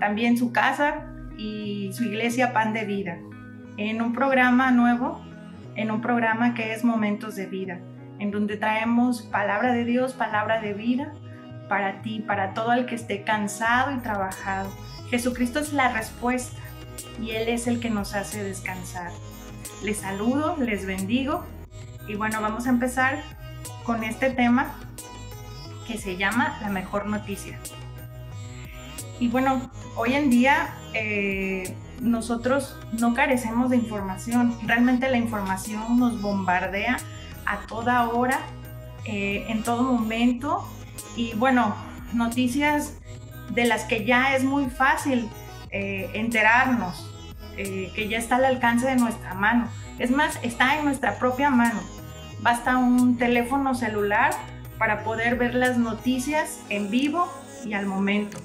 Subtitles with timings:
[0.00, 1.06] también su casa
[1.36, 3.18] y su iglesia Pan de Vida,
[3.76, 5.22] en un programa nuevo,
[5.76, 7.78] en un programa que es Momentos de Vida,
[8.18, 11.12] en donde traemos palabra de Dios, palabra de vida
[11.68, 14.70] para ti, para todo el que esté cansado y trabajado.
[15.08, 16.60] Jesucristo es la respuesta
[17.22, 19.12] y Él es el que nos hace descansar.
[19.82, 21.44] Les saludo, les bendigo
[22.08, 23.22] y bueno, vamos a empezar
[23.84, 24.74] con este tema
[25.86, 27.58] que se llama La mejor noticia.
[29.20, 34.56] Y bueno, hoy en día eh, nosotros no carecemos de información.
[34.66, 36.96] Realmente la información nos bombardea
[37.44, 38.40] a toda hora,
[39.04, 40.66] eh, en todo momento.
[41.16, 41.74] Y bueno,
[42.14, 42.94] noticias
[43.50, 45.28] de las que ya es muy fácil
[45.70, 47.06] eh, enterarnos,
[47.56, 49.68] que ya está al alcance de nuestra mano.
[49.98, 51.78] Es más, está en nuestra propia mano.
[52.40, 54.30] Basta un teléfono celular
[54.78, 57.30] para poder ver las noticias en vivo
[57.66, 58.38] y al momento.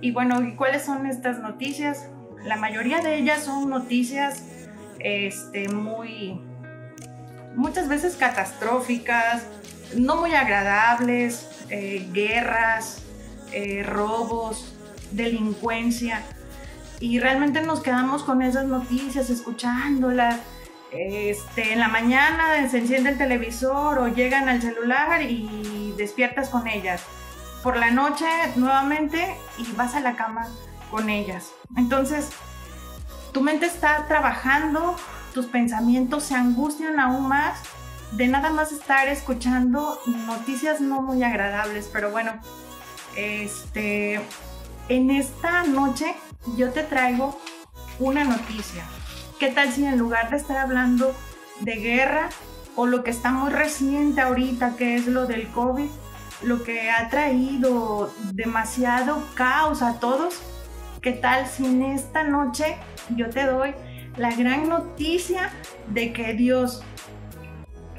[0.00, 2.08] Y bueno, ¿y cuáles son estas noticias?
[2.44, 4.42] La mayoría de ellas son noticias
[4.98, 6.40] este, muy,
[7.54, 9.46] muchas veces catastróficas,
[9.96, 13.02] no muy agradables, eh, guerras,
[13.52, 14.74] eh, robos,
[15.12, 16.22] delincuencia.
[17.00, 20.40] Y realmente nos quedamos con esas noticias, escuchándolas,
[20.92, 26.66] este, en la mañana se enciende el televisor o llegan al celular y despiertas con
[26.66, 27.02] ellas.
[27.66, 29.26] Por la noche nuevamente
[29.58, 30.46] y vas a la cama
[30.88, 31.50] con ellas.
[31.76, 32.28] Entonces,
[33.32, 34.94] tu mente está trabajando,
[35.34, 37.58] tus pensamientos se angustian aún más
[38.12, 42.34] de nada más estar escuchando noticias no muy agradables, pero bueno,
[43.16, 44.20] este,
[44.88, 46.14] en esta noche
[46.56, 47.36] yo te traigo
[47.98, 48.84] una noticia,
[49.40, 51.16] ¿Qué tal si en lugar de estar hablando
[51.62, 52.28] de guerra
[52.76, 55.88] o lo que está muy reciente ahorita, que es lo del COVID,
[56.42, 60.42] lo que ha traído demasiado caos a todos,
[61.00, 62.76] ¿qué tal si en esta noche
[63.14, 63.74] yo te doy
[64.16, 65.50] la gran noticia
[65.88, 66.82] de que Dios,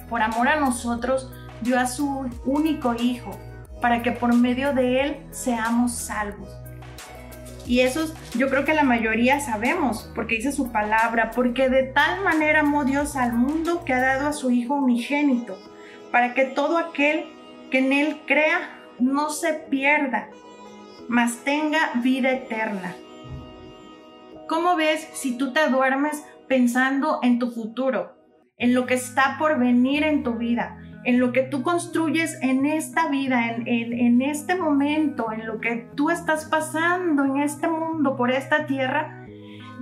[0.10, 1.32] por amor a nosotros,
[1.62, 3.32] dio a su único Hijo
[3.82, 6.50] para que por medio de Él seamos salvos?
[7.66, 12.24] Y eso yo creo que la mayoría sabemos, porque dice su palabra, porque de tal
[12.24, 15.58] manera amó Dios al mundo que ha dado a su Hijo unigénito,
[16.12, 17.37] para que todo aquel
[17.70, 20.30] que en Él crea no se pierda,
[21.08, 22.96] mas tenga vida eterna.
[24.48, 28.16] ¿Cómo ves si tú te duermes pensando en tu futuro,
[28.58, 30.78] en lo que está por venir en tu vida?
[31.08, 36.10] en lo que tú construyes en esta vida, en, este momento, en lo que tú
[36.10, 39.26] estás pasando en este mundo, por esta tierra,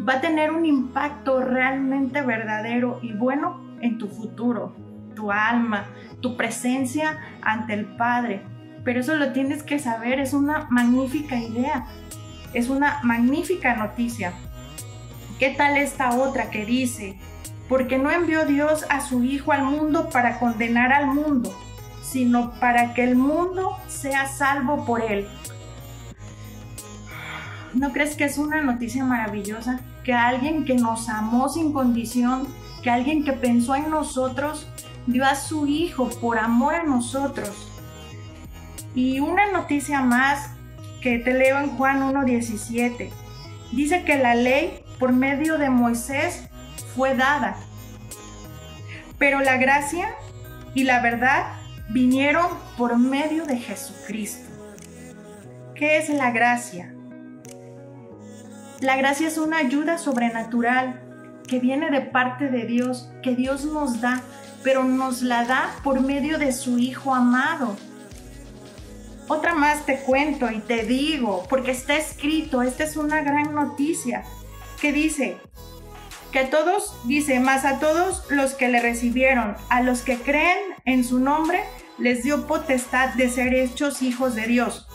[0.08, 4.76] va a tener un impacto realmente verdadero y bueno en tu futuro,
[5.16, 5.86] tu alma,
[6.22, 8.44] tu presencia ante el Padre.
[8.84, 11.88] Pero eso lo tienes que saber, es una magnífica idea,
[12.54, 14.34] es una magnífica noticia.
[15.40, 17.18] ¿Qué tal esta otra que dice,
[17.68, 21.56] porque no envió Dios a su Hijo al mundo para condenar al mundo,
[22.04, 25.28] sino para que el mundo sea salvo por él.
[27.74, 29.82] ¿No crees que es una noticia maravillosa?
[30.04, 32.48] Que alguien que nos amó sin condición,
[32.84, 34.70] que alguien que pensó en nosotros,
[35.08, 37.72] dio a su Hijo por amor a nosotros.
[38.94, 40.50] Y una noticia más
[41.02, 43.10] que te leo en Juan 1.17.
[43.72, 46.48] Dice que la ley por medio de Moisés
[46.96, 47.58] fue dada.
[49.18, 50.16] Pero la gracia
[50.74, 51.46] y la verdad
[51.90, 54.50] vinieron por medio de Jesucristo.
[55.76, 56.94] ¿Qué es la gracia?
[58.80, 61.05] La gracia es una ayuda sobrenatural
[61.48, 64.22] que viene de parte de Dios, que Dios nos da,
[64.64, 67.76] pero nos la da por medio de su Hijo amado.
[69.28, 74.24] Otra más te cuento y te digo, porque está escrito, esta es una gran noticia,
[74.80, 75.38] que dice,
[76.32, 81.04] que todos, dice, más a todos los que le recibieron, a los que creen en
[81.04, 81.64] su nombre,
[81.98, 84.88] les dio potestad de ser hechos hijos de Dios,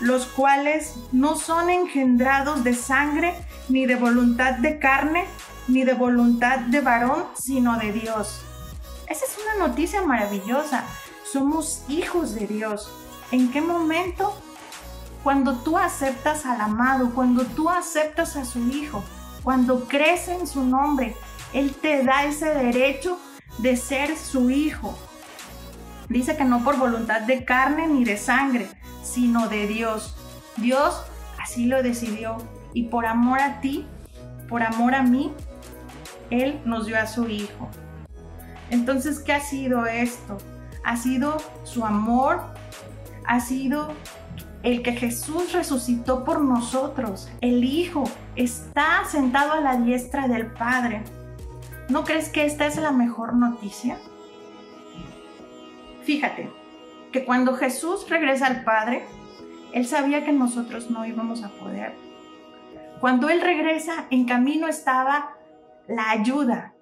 [0.00, 3.34] los cuales no son engendrados de sangre,
[3.68, 5.26] ni de voluntad de carne,
[5.68, 8.42] ni de voluntad de varón, sino de Dios.
[9.08, 10.84] Esa es una noticia maravillosa.
[11.24, 12.90] Somos hijos de Dios.
[13.30, 14.36] ¿En qué momento?
[15.22, 19.02] Cuando tú aceptas al amado, cuando tú aceptas a su hijo,
[19.42, 21.16] cuando crece en su nombre,
[21.52, 23.18] Él te da ese derecho
[23.58, 24.96] de ser su hijo.
[26.08, 28.68] Dice que no por voluntad de carne ni de sangre,
[29.02, 30.16] sino de Dios.
[30.56, 31.02] Dios
[31.42, 32.36] así lo decidió
[32.72, 33.86] y por amor a ti,
[34.48, 35.32] por amor a mí,
[36.30, 37.68] Él nos dio a su hijo.
[38.70, 40.38] Entonces, ¿qué ha sido esto?
[40.84, 42.40] Ha sido su amor,
[43.26, 43.92] ha sido
[44.62, 47.30] el que Jesús resucitó por nosotros.
[47.40, 51.04] El Hijo está sentado a la diestra del Padre.
[51.88, 53.96] ¿No crees que esta es la mejor noticia?
[56.02, 56.50] Fíjate
[57.12, 59.04] que cuando Jesús regresa al Padre,
[59.72, 61.94] Él sabía que nosotros no íbamos a poder.
[63.00, 65.35] Cuando Él regresa, en camino estaba
[65.88, 66.74] la ayuda.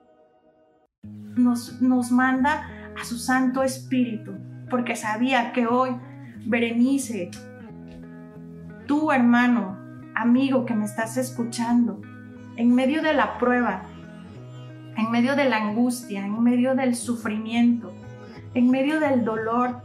[1.36, 2.68] Nos, nos manda
[3.00, 4.32] a su Santo Espíritu,
[4.70, 5.90] porque sabía que hoy
[6.46, 7.30] Berenice,
[8.86, 9.78] tú hermano,
[10.14, 12.00] amigo que me estás escuchando,
[12.56, 13.82] en medio de la prueba,
[14.96, 17.92] en medio de la angustia, en medio del sufrimiento,
[18.54, 19.82] en medio del dolor,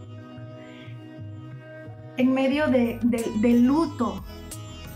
[2.18, 4.24] en medio del luto,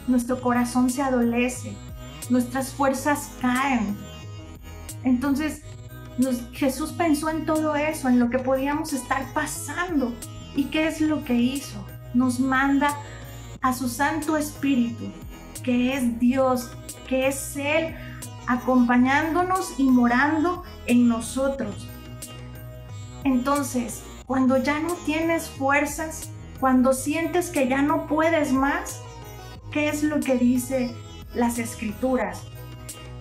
[0.07, 1.75] nuestro corazón se adolece,
[2.29, 3.95] nuestras fuerzas caen.
[5.03, 5.61] Entonces,
[6.53, 10.13] Jesús pensó en todo eso, en lo que podíamos estar pasando.
[10.55, 11.83] ¿Y qué es lo que hizo?
[12.13, 12.95] Nos manda
[13.61, 15.05] a su Santo Espíritu,
[15.63, 16.71] que es Dios,
[17.07, 17.95] que es Él
[18.47, 21.87] acompañándonos y morando en nosotros.
[23.23, 26.29] Entonces, cuando ya no tienes fuerzas,
[26.59, 29.01] cuando sientes que ya no puedes más,
[29.71, 30.93] ¿qué es lo que dice
[31.33, 32.43] las escrituras?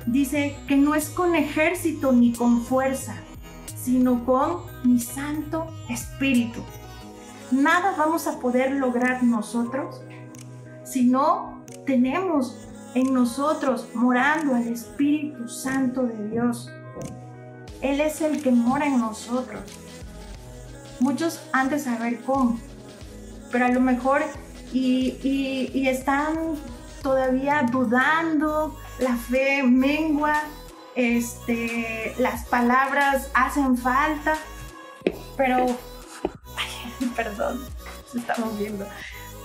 [0.06, 3.14] Dice que no es con ejército ni con fuerza,
[3.76, 6.60] sino con mi Santo Espíritu.
[7.50, 10.02] Nada vamos a poder lograr nosotros
[10.84, 16.70] si no tenemos en nosotros, morando el Espíritu Santo de Dios.
[17.80, 19.62] Él es el que mora en nosotros.
[21.00, 22.58] Muchos han de saber cómo,
[23.50, 24.22] pero a lo mejor
[24.72, 26.36] y, están
[27.02, 30.42] todavía dudando, la fe mengua,
[30.94, 34.36] este, las palabras hacen falta,
[35.36, 35.66] pero,
[37.16, 37.64] perdón,
[38.10, 38.86] se está moviendo,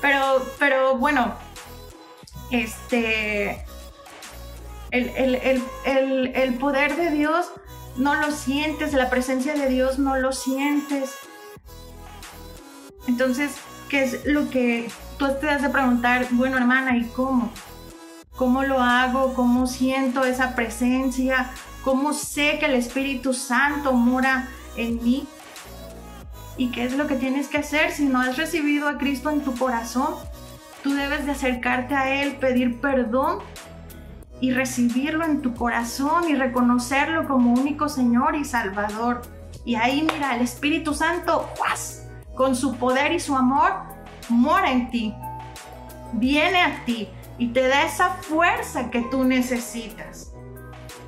[0.02, 1.36] pero, pero bueno,
[2.52, 3.66] este,
[4.92, 7.48] el, poder de Dios
[7.98, 11.16] no lo sientes, la presencia de Dios no lo sientes.
[13.08, 13.52] Entonces,
[13.90, 16.28] ¿qué es lo que tú te has de preguntar?
[16.32, 17.52] Bueno, hermana, ¿y cómo?
[18.38, 19.34] ¿Cómo lo hago?
[19.34, 21.50] ¿Cómo siento esa presencia?
[21.84, 25.28] ¿Cómo sé que el Espíritu Santo mora en mí?
[26.56, 29.42] ¿Y qué es lo que tienes que hacer si no has recibido a Cristo en
[29.42, 30.14] tu corazón?
[30.84, 33.40] Tú debes de acercarte a Él, pedir perdón
[34.40, 39.24] y recibirlo en tu corazón y reconocerlo como único Señor y Salvador.
[39.66, 41.50] Y ahí mira, el Espíritu Santo,
[42.36, 43.72] con su poder y su amor,
[44.30, 45.16] mora en ti,
[46.14, 50.34] viene a ti y te da esa fuerza que tú necesitas.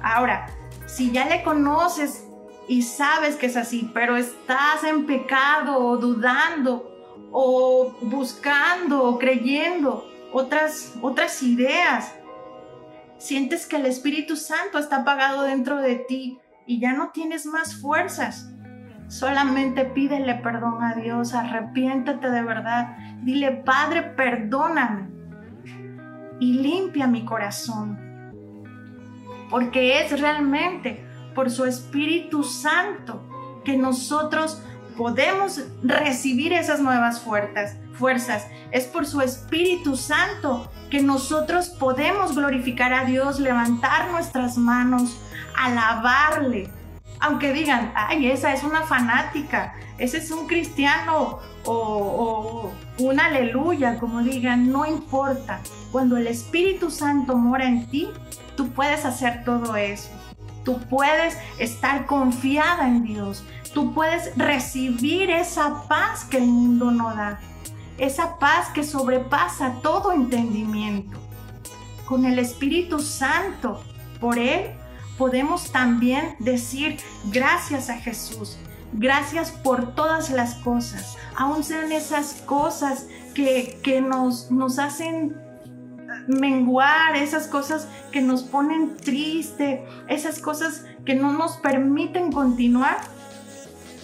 [0.01, 0.47] Ahora,
[0.85, 2.27] si ya le conoces
[2.67, 6.85] y sabes que es así, pero estás en pecado o dudando
[7.31, 12.15] o buscando o creyendo otras, otras ideas.
[13.17, 17.75] Sientes que el Espíritu Santo está apagado dentro de ti y ya no tienes más
[17.81, 18.49] fuerzas.
[19.07, 22.95] Solamente pídele perdón a Dios, arrepiéntete de verdad.
[23.23, 25.19] Dile, Padre, perdóname
[26.39, 27.97] y limpia mi corazón.
[29.49, 31.03] Porque es realmente
[31.33, 33.23] por su Espíritu Santo
[33.63, 34.61] que nosotros
[34.97, 38.47] podemos recibir esas nuevas fuerzas, fuerzas.
[38.71, 45.17] Es por su Espíritu Santo que nosotros podemos glorificar a Dios, levantar nuestras manos,
[45.57, 46.69] alabarle.
[47.21, 53.97] Aunque digan, ay, esa es una fanática, ese es un cristiano o, o un aleluya,
[53.99, 55.61] como digan, no importa.
[55.92, 58.09] Cuando el Espíritu Santo mora en ti,
[58.56, 60.09] tú puedes hacer todo eso.
[60.63, 63.44] Tú puedes estar confiada en Dios.
[63.73, 67.39] Tú puedes recibir esa paz que el mundo no da.
[67.97, 71.18] Esa paz que sobrepasa todo entendimiento.
[72.06, 73.81] Con el Espíritu Santo,
[74.19, 74.71] por Él,
[75.18, 78.57] podemos también decir gracias a Jesús.
[78.93, 81.15] Gracias por todas las cosas.
[81.35, 85.35] Aún sean esas cosas que, que nos, nos hacen
[86.27, 92.97] menguar, esas cosas que nos ponen triste, esas cosas que no nos permiten continuar.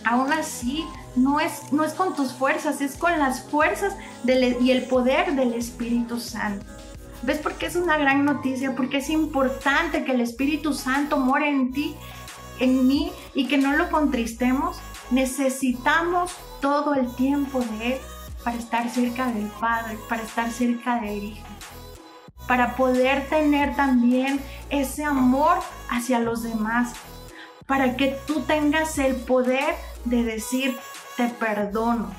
[0.04, 4.84] aún así no es, no es con tus fuerzas, es con las fuerzas y el
[4.84, 6.66] poder del Espíritu Santo.
[7.24, 8.76] ¿Ves por qué es una gran noticia?
[8.76, 11.96] Porque es importante que el Espíritu Santo more en ti,
[12.60, 14.78] en mí, y que no lo contristemos.
[15.12, 16.32] Necesitamos
[16.62, 18.00] todo el tiempo de Él
[18.44, 21.46] para estar cerca del Padre, para estar cerca del Hijo,
[22.48, 25.58] para poder tener también ese amor
[25.90, 26.94] hacia los demás,
[27.66, 30.78] para que tú tengas el poder de decir,
[31.18, 32.12] te perdono.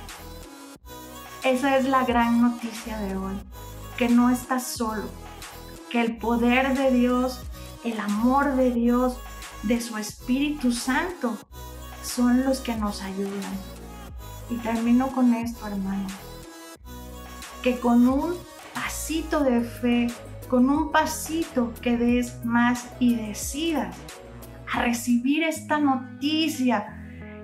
[1.44, 3.38] Esa es la gran noticia de hoy,
[3.96, 5.04] que no estás solo,
[5.90, 7.42] que el poder de Dios,
[7.84, 9.18] el amor de Dios,
[9.62, 11.36] de su Espíritu Santo,
[12.02, 13.56] son los que nos ayudan.
[14.48, 16.06] Y termino con esto, hermano,
[17.62, 18.34] que con un
[18.74, 20.06] pasito de fe,
[20.48, 23.96] con un pasito que des más y decidas
[24.72, 26.96] a recibir esta noticia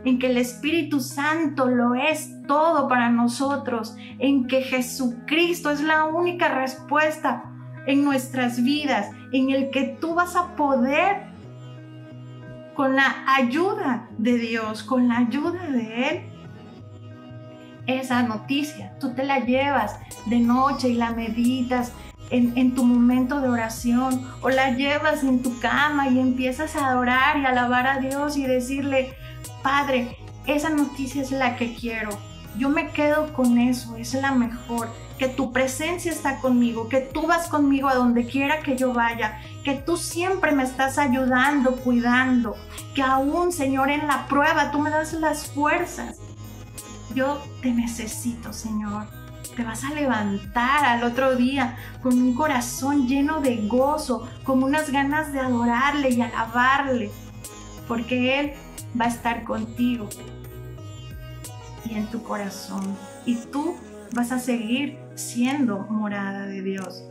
[0.05, 6.05] en que el Espíritu Santo lo es todo para nosotros, en que Jesucristo es la
[6.05, 7.45] única respuesta
[7.87, 11.32] en nuestras vidas, en el que tú vas a poder,
[12.75, 16.21] con la ayuda de Dios, con la ayuda de Él,
[17.87, 21.93] esa noticia, tú te la llevas de noche y la meditas
[22.31, 26.89] en, en, tu momento de oración o la llevas en tu cama y empiezas a
[26.89, 29.15] adorar y alabar a Dios y decirle,
[29.63, 32.11] Padre, esa noticia es la que quiero.
[32.57, 34.89] Yo me quedo con eso, es la mejor.
[35.23, 39.41] Que tu presencia está conmigo, que tú vas conmigo a donde quiera que yo vaya,
[39.63, 42.57] que tú siempre me estás ayudando, cuidando,
[42.93, 46.19] que aún, Señor, en la prueba tú me das las fuerzas.
[47.15, 49.07] Yo te necesito, Señor.
[49.55, 54.91] Te vas a levantar al otro día con un corazón lleno de gozo, con unas
[54.91, 57.13] ganas de adorarle y alabarle,
[57.87, 58.55] porque Él
[59.01, 60.09] va a estar contigo
[61.85, 62.97] y en tu corazón.
[63.25, 63.77] Y tú
[64.15, 67.05] vas a seguir siendo morada de Dios.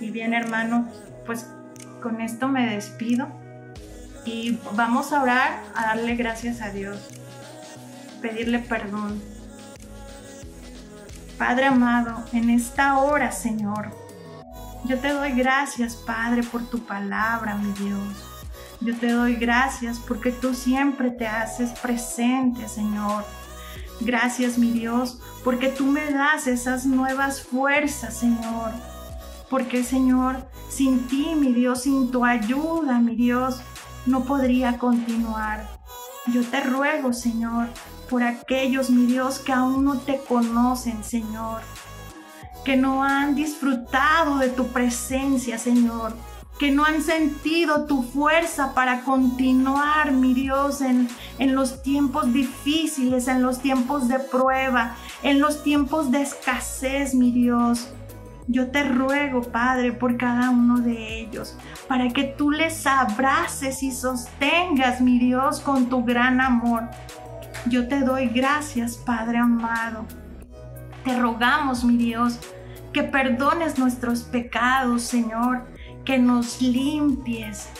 [0.00, 0.86] Y bien, hermanos,
[1.26, 1.46] pues
[2.00, 3.28] con esto me despido
[4.24, 6.98] y vamos a orar, a darle gracias a Dios,
[8.22, 9.20] pedirle perdón.
[11.38, 13.90] Padre amado, en esta hora, Señor,
[14.84, 18.26] yo te doy gracias, Padre, por tu palabra, mi Dios.
[18.80, 23.24] Yo te doy gracias porque tú siempre te haces presente, Señor.
[24.00, 28.72] Gracias, mi Dios, porque tú me das esas nuevas fuerzas, Señor.
[29.50, 33.60] Porque, Señor, sin ti, mi Dios, sin tu ayuda, mi Dios,
[34.06, 35.68] no podría continuar.
[36.32, 37.68] Yo te ruego, Señor,
[38.08, 41.60] por aquellos, mi Dios, que aún no te conocen, Señor,
[42.64, 46.14] que no han disfrutado de tu presencia, Señor
[46.60, 53.28] que no han sentido tu fuerza para continuar, mi Dios, en, en los tiempos difíciles,
[53.28, 57.88] en los tiempos de prueba, en los tiempos de escasez, mi Dios.
[58.46, 61.56] Yo te ruego, Padre, por cada uno de ellos,
[61.88, 66.90] para que tú les abraces y sostengas, mi Dios, con tu gran amor.
[67.70, 70.04] Yo te doy gracias, Padre amado.
[71.06, 72.38] Te rogamos, mi Dios,
[72.92, 75.64] que perdones nuestros pecados, Señor,
[76.10, 77.72] que nos limpies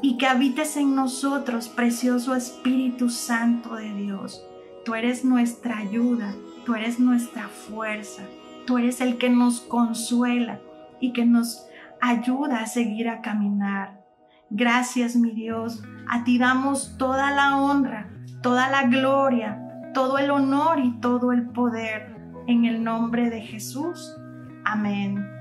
[0.00, 4.46] y que habites en nosotros, precioso Espíritu Santo de Dios.
[4.84, 6.32] Tú eres nuestra ayuda,
[6.64, 8.22] tú eres nuestra fuerza,
[8.68, 10.60] tú eres el que nos consuela
[11.00, 11.66] y que nos
[12.00, 14.00] ayuda a seguir a caminar.
[14.48, 15.82] Gracias, mi Dios.
[16.08, 18.12] A ti damos toda la honra,
[18.44, 19.60] toda la gloria,
[19.92, 22.14] todo el honor y todo el poder.
[22.46, 24.16] En el nombre de Jesús.
[24.64, 25.33] Amén.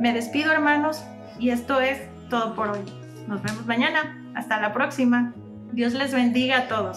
[0.00, 1.04] Me despido hermanos
[1.38, 2.80] y esto es todo por hoy.
[3.28, 4.16] Nos vemos mañana.
[4.34, 5.34] Hasta la próxima.
[5.72, 6.96] Dios les bendiga a todos.